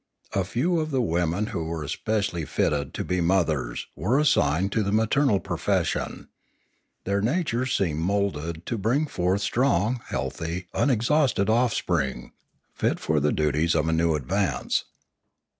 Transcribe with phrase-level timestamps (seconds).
[0.33, 4.81] A few of the women who were especially fitted to be mothers were assigned to
[4.81, 6.27] the maternal profession;
[7.03, 12.31] their natures seemed moulded to bring forth strong, healthy, unexhausted offspring,
[12.73, 14.85] fit for the duties of a new ad vance.